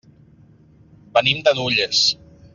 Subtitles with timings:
[1.19, 2.03] Venim de Nulles.